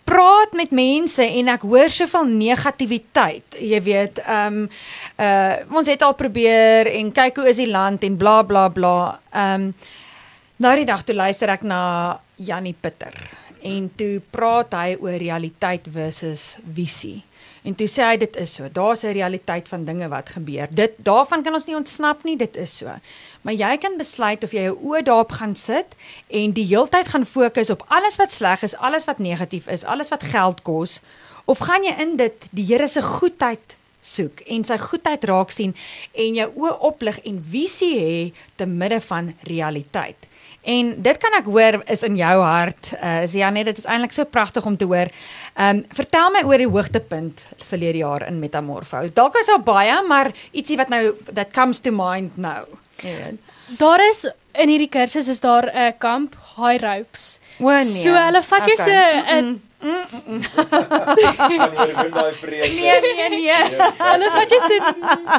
[0.04, 3.60] praat met mense en ek hoor soveel negativiteit.
[3.60, 4.70] Jy weet, ehm um,
[5.18, 9.20] uh ons het al probeer en kyk hoe is die land en bla bla bla.
[9.32, 9.74] Ehm um,
[10.64, 13.16] nou die dag toe luister ek na Jannie Pitter
[13.64, 17.24] en toe praat hy oor realiteit versus visie.
[17.64, 18.68] En toe sê hy dit is so.
[18.68, 20.68] Daar's 'n realiteit van dinge wat gebeur.
[20.70, 22.92] Dit daarvan kan ons nie ontsnap nie, dit is so.
[23.42, 25.96] Maar jy kan besluit of jy jou oë daarop gaan sit
[26.28, 30.10] en die heeltyd gaan fokus op alles wat sleg is, alles wat negatief is, alles
[30.10, 31.02] wat geld kos
[31.46, 35.76] of gaan jy in dit die Here se goedheid soek en sy goedheid raak sien
[36.12, 40.28] en jou oë oplig en visie hê te midde van realiteit.
[40.64, 42.94] En dit kan ek hoor is in jou hart.
[42.96, 45.12] Uh is Janet, dit is eintlik so pragtig om te hoor.
[45.54, 49.10] Ehm um, vertel my oor die hoogtepunt verlede jaar in Metamorfo.
[49.14, 52.64] Dalk was daar baie, maar ietsie wat nou that comes to mind nou.
[53.02, 53.40] Weet.
[53.78, 54.24] Daar is
[54.54, 57.40] in hierdie kursus is daar 'n kamp high ropes.
[57.60, 57.84] O nee.
[57.84, 60.42] So hulle vat jou so 'n Kan jy win
[62.14, 62.74] daai vrede?
[62.74, 63.54] Nee, nee, nee.
[63.98, 64.74] hulle vat jou so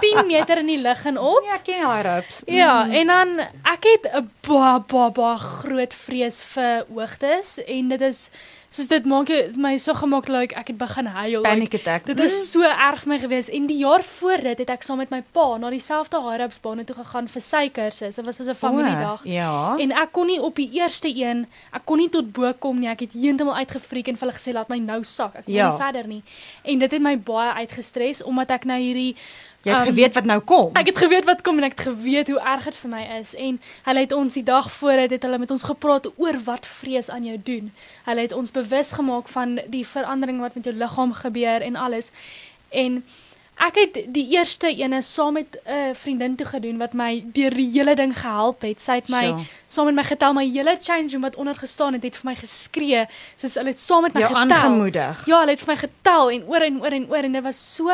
[0.05, 1.43] 10 meter in die lug en op.
[1.49, 2.41] Ja, ken high ropes.
[2.47, 3.29] Ja, en dan
[3.75, 8.31] ek het 'n baie baie baie groot vrees vir hoogtes en dit is
[8.75, 11.43] soos dit maak jou- my so gemaak like ek het begin huil.
[11.43, 12.07] Panic attack.
[12.07, 14.99] dit is so erg vir my gewees en die jaar voor dit het ek saam
[14.99, 18.17] met my pa na dieselfde high-ups bane toe gegaan vir sy kursus.
[18.17, 19.23] Dit was as 'n familiedag.
[19.25, 19.77] O, Ja.
[19.79, 22.89] En ek kon nie op die eerste een, ek kon nie tot bo kom nie.
[22.89, 25.35] Ek het heeltemal uitgefriek en vir hulle gesê laat my nou sak.
[25.37, 25.71] Ek kon Ja.
[25.71, 26.23] nie verder nie.
[26.65, 29.15] En dit het my baie uitgestres omdat ek nou hierdie
[29.65, 30.71] Jy het um, geweet wat nou kom.
[30.77, 33.35] Ek het geweet wat kom en ek het geweet hoe erg dit vir my is
[33.35, 36.67] en hulle het ons die dag voor dit het hulle met ons gepraat oor wat
[36.67, 37.73] vrees aan jou doen.
[38.05, 42.11] Hulle het ons bewus gemaak van die verandering wat met jou liggaam gebeur en alles.
[42.71, 43.05] En
[43.57, 47.55] ek het die eerste ene saam met 'n uh, vriendin toe gedoen wat my deur
[47.55, 48.81] die hele ding gehelp het.
[48.81, 49.45] Sy het my Sure.
[49.67, 52.35] saam met my getel my hele change room wat onder gestaan het, het vir my
[52.35, 54.57] geskree soos hulle het saam met my Jou getel.
[54.57, 55.27] aangemoedig.
[55.27, 57.75] Ja, hulle het vir my getel en oor en oor en oor en dit was
[57.77, 57.91] so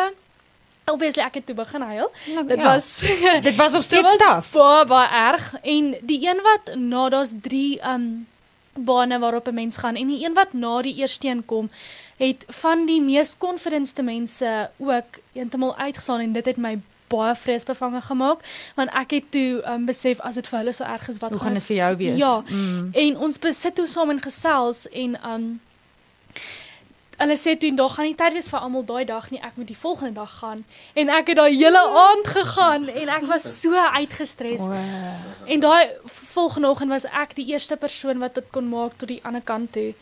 [0.92, 2.10] obviously ek het toe begin huil.
[2.46, 2.64] Dit Ja.
[2.74, 3.00] was
[3.48, 4.50] Dit was nog steeds was taaf.
[4.52, 8.26] baie baie erg en die een wat na daar's 3 um
[8.74, 11.70] bane waarop 'n mens gaan en die een wat na die eerste een kom
[12.16, 18.00] het van die mees confidentste mense ook heeltemal uitgestaan en dit het my baie vreesbevange
[18.00, 18.38] gemaak
[18.76, 21.40] want ek het toe um besef as dit vir hulle so erg is wat Hoe
[21.40, 22.16] gaan dit vir jou wees?
[22.16, 22.42] Ja.
[22.48, 22.88] Mm.
[22.92, 25.60] en ons besit toe saam en gesels en um
[27.20, 29.40] hulle sê toe daar gaan nie tyd wees vir almal daai dag nie.
[29.44, 30.64] Ek moet die volgende dag gaan.
[30.96, 35.46] En ek het daai hele aand gegaan en ek was so uitgestres Wow.
[35.46, 35.90] en daai
[36.34, 39.72] volgende oggend was ek die eerste persoon wat dit kon maak tot die ander kant
[39.72, 39.92] toe.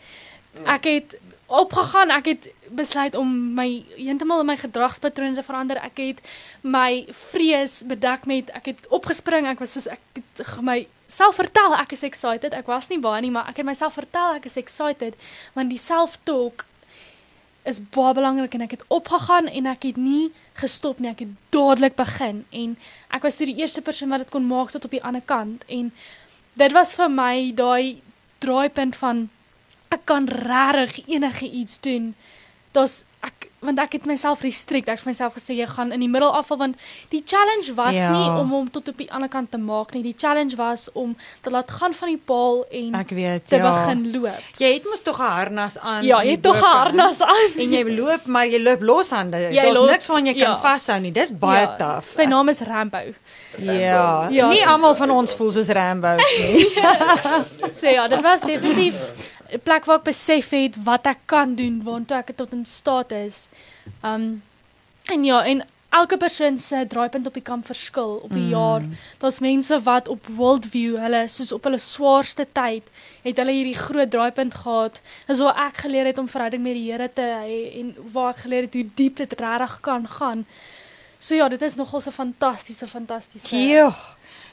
[0.65, 1.17] Ek het
[1.49, 2.11] opgegaan.
[2.13, 5.77] Ek het besluit om my heeltemal my gedragspatrone te verander.
[5.81, 6.21] Ek het
[6.61, 9.47] my vrees bedek met ek het opgespring.
[9.49, 12.53] Ek was soos ek het my self vertel ek is excited.
[12.53, 15.17] Ek was nie baie nie maar ek het myself vertel ek is excited.
[15.57, 16.65] Want die self talk
[17.69, 20.29] is baie belangrik en ek het opgegaan en ek het nie
[20.59, 22.75] gestop nie ek het dadelik begin en
[23.13, 25.65] ek was toe die eerste persoon wat dit kon maak tot op die ander kant
[25.67, 25.91] en
[26.59, 28.01] dit was vir my daai
[28.43, 29.27] draaipunt van
[29.93, 32.13] ek kan regtig enige iets doen.
[32.71, 33.03] Daar's
[33.61, 34.87] want ek het myself restrict.
[34.87, 36.75] Ek het vir myself gesê jy gaan in die middel afval want
[37.09, 38.09] die challenge was Ja.
[38.11, 40.03] nie om hom tot op die ander kant te maak nie.
[40.03, 43.71] Die challenge was om te laat gaan van die paal en Ek weet, te ja.
[43.85, 44.39] begin loop.
[44.57, 46.03] Jy het mos tog 'n harnas aan.
[46.05, 47.51] Ja, jy het tog 'n harnas aan.
[47.57, 49.37] En jy loop, maar jy loop loshande.
[49.53, 50.59] Daar's niks van jy kan ja.
[50.59, 51.11] vashou nie.
[51.11, 52.05] Dis baie Ja, taaf.
[52.09, 52.97] Sy naam is Rambo.
[53.57, 54.27] Ja.
[54.29, 56.67] Ja, Nie almal van ons voel soos Rambo nie.
[57.71, 58.95] So ja, dit was definitief
[59.51, 63.11] 'n plek waar ek besef het wat ek kan doen, waartoe ek tot in staat
[63.11, 63.47] is.
[64.03, 64.43] Um
[65.09, 68.49] en ja, en elke persoon se draaipunt op die kamp verskil op die mm.
[68.49, 68.83] jaar.
[69.17, 72.89] Daar's mense wat op worldview, hulle soos op hulle swaarste tyd,
[73.23, 75.01] het hulle hierdie groot draaipunt gehad.
[75.27, 78.45] Dis waar ek geleer het om verhouding met die Here te hê en waar ek
[78.45, 80.45] geleer het hoe diep dit regtig kan gaan.
[81.19, 83.55] So ja, dit is nogal 'n fantastiese fantastiese.
[83.55, 83.95] Joh.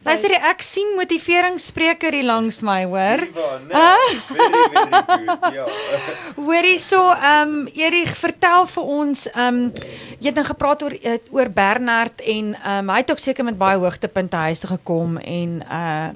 [0.04, 3.22] Luister, ek sien motiveringsspreker hier langs my, hoor.
[3.34, 5.46] Ja, nee, very very good.
[5.56, 5.64] Ja.
[6.46, 9.72] Hoorie so, ehm um, Erik, vertel vir ons, ehm um,
[10.20, 13.44] jy het nou gepraat oor eh, oor Bernard en ehm um, hy het ook seker
[13.48, 16.08] met baie hoogtepunte huis toe gekom en uh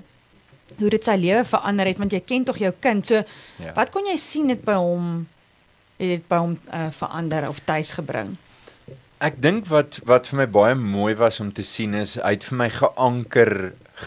[0.81, 3.05] hoe dit sy lewe verander het want jy ken tog jou kind.
[3.07, 3.15] So
[3.61, 3.73] Ja.
[3.77, 5.27] wat kon jy sien het by hom
[5.99, 8.37] het dit by hom uh, verander of tuis gebring?
[9.21, 12.47] Ek dink wat wat vir my baie mooi was om te sien is hy het
[12.49, 13.55] vir my geanker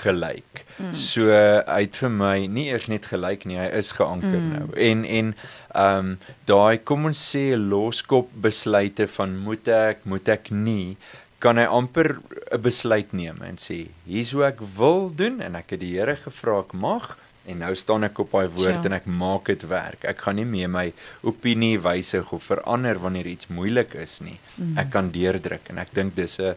[0.02, 0.64] gelyk.
[0.82, 0.94] Mm.
[0.98, 4.54] So hy het vir my nie eers net gelyk nie, hy is geanker mm.
[4.56, 4.68] nou.
[4.90, 5.34] En en
[5.74, 6.16] ehm um,
[6.50, 10.98] daai kom ons sê loskop besluite van moet ek, moet ek nie
[11.44, 12.18] kan hy amper
[12.56, 16.16] 'n besluit neem en sê hier's hoe ek wil doen en ek het die Here
[16.16, 18.84] gevra ek mag En nou staan ek op daai woord ja.
[18.88, 20.06] en ek maak dit werk.
[20.08, 20.86] Ek gaan nie meer my
[21.28, 24.38] opinie wysig of verander wanneer iets moeilik is nie.
[24.56, 24.78] Mm.
[24.80, 26.56] Ek kan deurdruk en ek dink dis 'n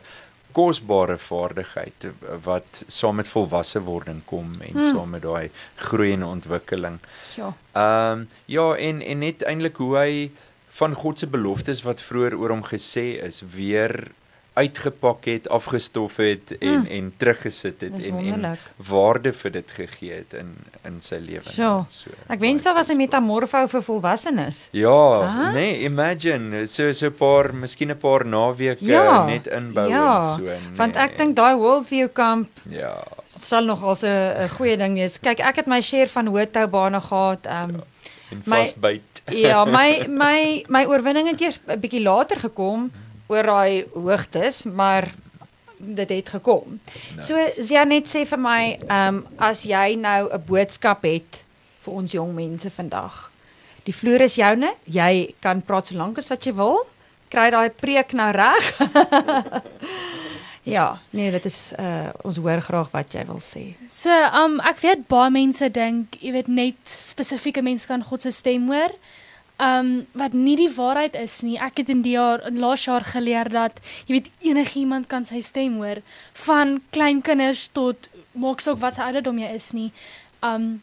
[0.57, 2.07] kosbare vaardigheid
[2.45, 4.87] wat saam met volwasse wording kom en mm.
[4.89, 5.51] saam met daai
[5.89, 6.99] groei en ontwikkeling.
[7.37, 7.53] Ja.
[7.73, 10.31] Ehm um, ja en en net eintlik hoe hy
[10.79, 14.13] van God se beloftes wat vroeër oor hom gesê is weer
[14.57, 16.87] uitgepak het, afgestof het en mm.
[16.87, 20.55] en teruggesit het en en waarde vir dit gegee het in
[20.89, 21.45] in sy lewe.
[21.53, 22.15] So, so.
[22.33, 24.69] Ek wens daar was 'n metamorfo vir volwassenes.
[24.73, 25.53] Ja, ah?
[25.53, 30.39] nee, imagine so so 'n paar, miskien 'n paar naweke ja, net inbou ja, en
[30.39, 30.45] so.
[30.45, 30.77] Nee.
[30.77, 35.21] Want ek dink daai Worldview kamp ja, sal nog as 'n goeie ding wees.
[35.21, 37.47] Kyk, ek het my share van hoëtou bane gehad.
[37.47, 37.85] Um, ja,
[38.31, 39.23] en vasbyt.
[39.27, 42.89] Ja, my my my oorwinning het eers 'n bietjie later gekom.
[42.89, 45.11] Hmm oor daai hoogtes, maar
[45.77, 46.79] dit het gekom.
[47.17, 47.27] Nice.
[47.27, 51.45] So Janet sê vir my, ehm um, as jy nou 'n boodskap het
[51.85, 53.31] vir ons jong mense vandag.
[53.85, 54.75] Die vloer is joune.
[54.85, 56.87] Jy kan praat so lank as wat jy wil.
[57.31, 58.81] Kry daai preek nou reg.
[60.77, 63.75] ja, nee, dit is uh ons hoor graag wat jy wil sê.
[63.89, 68.31] So, um ek weet baie mense dink, jy weet net spesifieke mense kan God se
[68.31, 68.91] stem hoor
[69.63, 71.57] um wat nie die waarheid is nie.
[71.57, 75.41] Ek het in die jaar in laas jaar geleer dat jy weet enigiemand kan sy
[75.41, 76.03] stem hoor
[76.47, 79.91] van klein kinders tot maak saak wat sy ouderdom jy is nie.
[80.45, 80.83] Um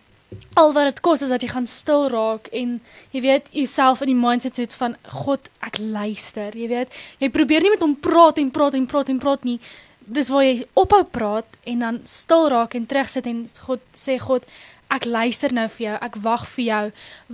[0.57, 2.79] al wat dit kos is dat jy gaan stil raak en
[3.13, 6.93] jy weet jouself in die mindset sit van God, ek luister, jy weet.
[7.21, 9.59] Jy probeer nie met hom praat en praat en praat en praat nie.
[10.03, 14.47] Dis waar jy ophou praat en dan stil raak en terugsit en God sê God,
[14.93, 16.83] ek luister nou vir jou, ek wag vir jou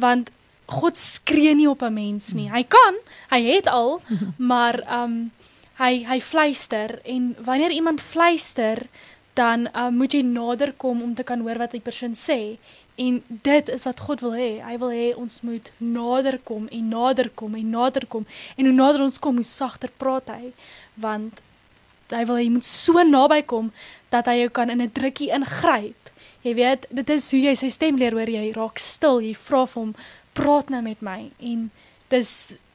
[0.03, 0.29] want
[0.69, 2.49] God skree nie op 'n mens nie.
[2.49, 2.95] Hy kan,
[3.29, 4.01] hy het al,
[4.51, 5.31] maar um
[5.79, 8.87] hy hy fluister en wanneer iemand fluister,
[9.33, 12.57] dan um, moet jy nader kom om te kan hoor wat die persoon sê.
[12.99, 14.49] En dit is wat God wil hê.
[14.59, 18.25] Hy wil hê ons moet nader kom en nader kom en nader kom.
[18.57, 20.51] En hoe nader ons kom, hoe sagter praat hy,
[20.99, 21.39] want
[22.11, 23.71] hy wil hê jy moet so naby kom
[24.11, 26.11] dat hy jou kan in 'n drukkie ingryp.
[26.43, 29.65] Jy weet, dit is hoe jy sy stem leer hoor jy raak stil, jy vra
[29.67, 29.95] vir hom
[30.39, 31.19] praat nou met my
[31.51, 31.69] en
[32.09, 32.33] dis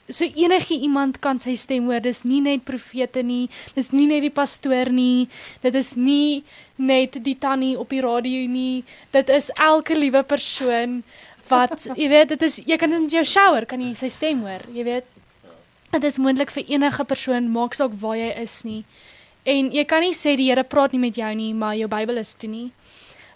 [0.09, 4.24] so enige iemand kan sy stem hoor dis nie net profete nie dis nie net
[4.27, 5.29] die pastoor nie
[5.64, 6.44] dit is nie
[6.77, 8.85] net die tannie op die radio nie
[9.16, 11.00] dit is elke liewe persoon
[11.48, 14.64] wat jy weet dit is jy kan in jou shower kan jy sy stem hoor
[14.72, 15.11] jy weet.
[15.94, 18.81] Dit is moontlik vir enige persoon maak saak waar jy is nie.
[19.46, 22.18] En jy kan nie sê die Here praat nie met jou nie maar jou Bybel
[22.18, 22.70] is toe nie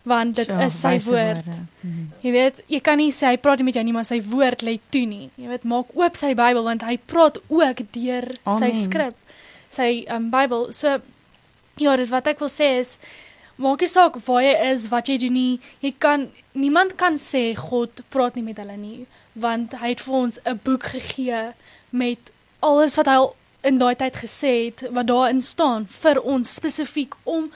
[0.02, 1.44] want dit sure, is sy woord.
[1.82, 2.08] Hmm.
[2.22, 4.64] Jy weet, jy kan nie sê hy praat nie met jou nie, maar sy woord
[4.66, 5.30] lê toe nie.
[5.36, 9.16] Jy weet, maak oop sy Bybel want hy praat ook deur sy skrif,
[9.68, 10.68] sy um Bybel.
[10.72, 10.98] So
[11.78, 12.98] ja, dit wat ek wil sê is
[13.58, 15.60] maak nie saak waar jy is, wat jy doen nie.
[15.82, 20.14] Jy kan niemand kan sê God praat nie met hulle nie, want hy het vir
[20.14, 21.52] ons 'n boek gegee
[21.90, 23.18] met alles wat hy
[23.62, 27.50] in daai tyd gesê het wat daarin staan vir ons spesifiek om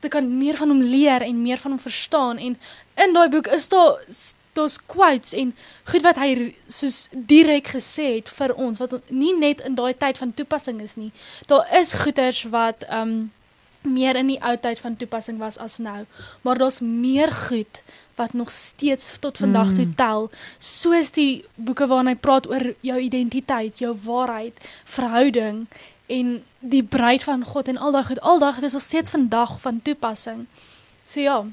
[0.00, 2.58] te kan meer van hom leer en meer van hom verstaan en
[2.94, 4.02] in daai boek is daar
[4.58, 5.54] daar's quotes en
[5.90, 10.18] goed wat hy soos direk gesê het vir ons wat nie net in daai tyd
[10.18, 11.12] van toepassing is nie.
[11.46, 13.30] Daar is goeters wat um
[13.86, 16.02] meer in die ou tyd van toepassing was as nou,
[16.42, 17.82] maar daar's meer goed
[18.18, 19.94] wat nog steeds tot vandag toe mm.
[19.94, 20.26] tel,
[20.58, 24.58] soos die boeke waarin hy praat oor jou identiteit, jou waarheid,
[24.90, 25.68] verhouding
[26.08, 29.12] en die bruid van God en al daai goed, al daai goed is nog steeds
[29.12, 30.46] vandag van toepassing.
[31.06, 31.44] So ja.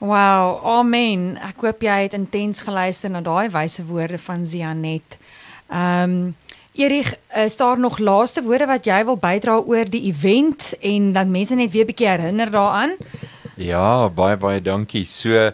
[0.00, 1.34] Wow, amen.
[1.44, 5.18] Ek hoop jy het intens geluister na daai wyse woorde van Zianet.
[5.68, 6.36] Ehm um,
[6.72, 11.30] Erig, is daar nog laaste woorde wat jy wil bydra oor die event en dan
[11.30, 12.94] mense net weer 'n bietjie herinner daaraan?
[13.56, 15.04] Ja, baie baie dankie.
[15.04, 15.50] So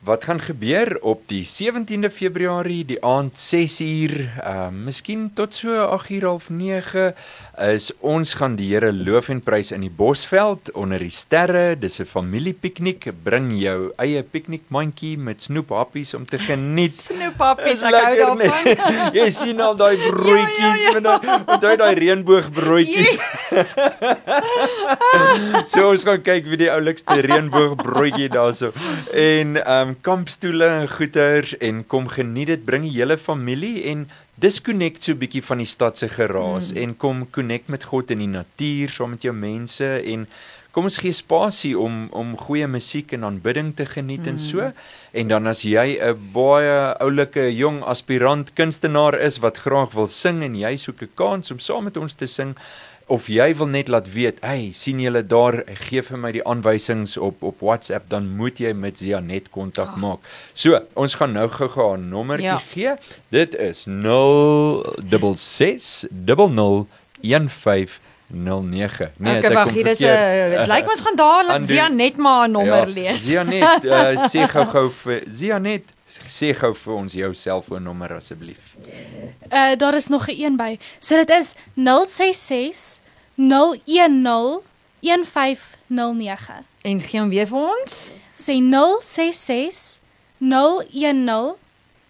[0.00, 6.24] Wat gaan gebeur op die 17de Februarie die aand 6uur, uh miskien tot so 8uur
[6.24, 7.12] of 9
[7.60, 11.76] is ons gaan die Here loof en prys in die Bosveld onder die sterre.
[11.76, 13.12] Dis 'n familiepiknik.
[13.22, 16.96] Bring jou eie piknikmandjie met snoephappies om te geniet.
[16.96, 19.12] Snoephappies, ek hou daarvan.
[19.12, 21.44] Jy sien al daai broodjies ja, ja, ja.
[21.46, 23.12] met daai daai reënboogbroodjies.
[23.12, 23.66] Yes.
[25.72, 28.72] so ons gaan kyk wie die oulikste reënboogbroodjie daarso.
[29.12, 34.06] En um um kampstoele en goeters en kom geniet dit, bring die hele familie en
[34.40, 36.76] disconnect so 'n bietjie van die stad se geraas mm.
[36.82, 40.26] en kom connect met God in die natuur saam met jou mense en
[40.70, 44.28] kom ons gee spasie om om goeie musiek en aanbidding te geniet mm.
[44.28, 44.72] en so
[45.12, 50.42] en dan as jy 'n baie oulike jong aspirant kunstenaar is wat graag wil sing
[50.42, 52.54] en jy soek 'n kans om saam met ons te sing
[53.10, 57.16] of jy wil net laat weet, hey, sien julle daar, gee vir my die aanwysings
[57.18, 60.02] op op WhatsApp, dan moet jy met Zianet kontak oh.
[60.04, 60.20] maak.
[60.52, 62.58] So, ons gaan nou gou-gou 'n nommertjie ja.
[62.70, 62.92] gee.
[63.34, 66.06] Dit is 066
[67.20, 69.10] 0015 09.
[69.18, 72.52] Nee, ek wag, hier is 'n dit lyk ons gaan daar laat Zianet maar 'n
[72.52, 73.26] nommer ja, lees.
[73.26, 78.76] Zianet, uh, sê gou-gou vir Zianet, sê gou vir ons jou selfoonnommer asseblief.
[79.50, 80.78] Uh daar is nog 'n een by.
[80.98, 83.00] So dit is 066
[83.36, 84.62] 010
[85.00, 86.54] 1509.
[86.82, 88.12] En gee hom weer vir ons.
[88.36, 90.00] Sê 066
[90.38, 91.58] 010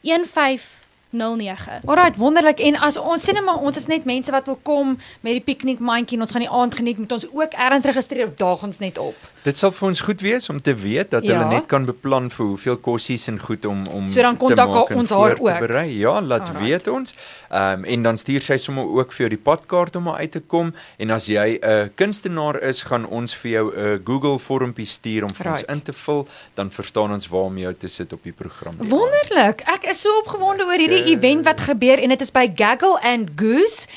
[0.00, 0.80] 1509.
[1.10, 1.80] 09.
[1.84, 2.60] Alraai, wonderlik.
[2.60, 4.92] En as ons sê net maar ons is net mense wat wil kom
[5.26, 8.36] met die piknikmandjie en ons gaan die aand geniet, moet ons ook ergens registreer of
[8.38, 9.16] daag ons net op.
[9.40, 11.32] Dit sal vir ons goed wees om te weet dat ja.
[11.32, 15.12] hulle net kan beplan vir hoeveel kossies en goed om om so dan kontak ons
[15.16, 15.62] haar ook.
[15.64, 15.86] Berei.
[15.96, 16.60] Ja, laat Alright.
[16.60, 17.14] weet ons.
[17.48, 20.40] Ehm um, en dan stuur sy sommer ook vir jou die padkaart om uit te
[20.40, 24.38] kom en as jy 'n uh, kunstenaar is, gaan ons vir jou 'n uh, Google
[24.38, 25.66] vormpie stuur om vir right.
[25.66, 28.76] ons in te vul, dan verstaan ons waar om jou te sit op die program.
[28.78, 29.60] Wonderlik.
[29.66, 33.00] Ek is so opgewonde oor hierdie uh, event wat gebeur en dit is by Gaggle
[33.02, 33.88] and Goose.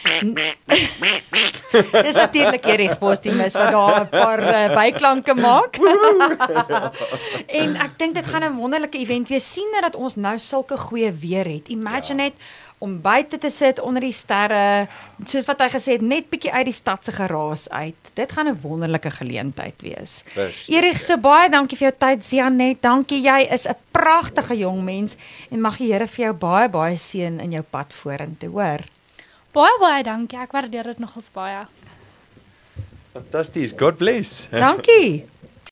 [2.07, 5.77] Dis natuurlik hierdie positief wat daar 'n paar uh, byklanke maak.
[7.61, 11.11] en ek dink dit gaan 'n wonderlike event wees sien dat ons nou sulke goeie
[11.11, 11.67] weer het.
[11.67, 12.29] Imagine ja.
[12.29, 12.33] net
[12.83, 14.87] om buite te sit onder die sterre,
[15.23, 18.11] soos wat hy gesê het, net bietjie uit die stad se geraas uit.
[18.13, 20.23] Dit gaan 'n wonderlike geleentheid wees.
[20.67, 22.81] Erik, so baie dankie vir jou tyd, Janet.
[22.81, 25.15] Dankie, jy is 'n pragtige jong mens
[25.49, 28.79] en mag die Here vir jou baie baie seën in jou pad vorentoe, hoor.
[29.53, 30.39] Baie baie dankie.
[30.39, 31.67] Ek waardeer dit nogals baie.
[33.13, 33.73] Fantasties.
[33.73, 34.49] God bless.
[34.51, 35.32] Dankie.